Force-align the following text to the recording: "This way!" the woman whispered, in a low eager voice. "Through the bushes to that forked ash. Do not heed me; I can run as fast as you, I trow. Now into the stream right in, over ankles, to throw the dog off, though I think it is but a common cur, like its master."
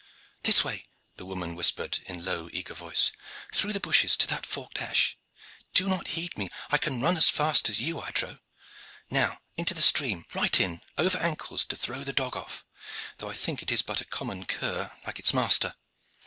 "This 0.41 0.63
way!" 0.63 0.87
the 1.17 1.27
woman 1.27 1.53
whispered, 1.53 1.99
in 2.07 2.21
a 2.21 2.23
low 2.23 2.49
eager 2.51 2.73
voice. 2.73 3.11
"Through 3.53 3.71
the 3.73 3.79
bushes 3.79 4.17
to 4.17 4.27
that 4.29 4.47
forked 4.47 4.79
ash. 4.79 5.15
Do 5.75 5.87
not 5.87 6.07
heed 6.17 6.35
me; 6.39 6.49
I 6.71 6.79
can 6.79 7.01
run 7.01 7.17
as 7.17 7.29
fast 7.29 7.69
as 7.69 7.79
you, 7.79 8.01
I 8.01 8.09
trow. 8.09 8.39
Now 9.11 9.41
into 9.57 9.75
the 9.75 9.79
stream 9.83 10.25
right 10.33 10.59
in, 10.59 10.81
over 10.97 11.19
ankles, 11.19 11.65
to 11.65 11.75
throw 11.75 12.03
the 12.03 12.13
dog 12.13 12.35
off, 12.35 12.65
though 13.19 13.29
I 13.29 13.35
think 13.35 13.61
it 13.61 13.71
is 13.71 13.83
but 13.83 14.01
a 14.01 14.05
common 14.05 14.45
cur, 14.45 14.89
like 15.05 15.19
its 15.19 15.35
master." 15.35 15.75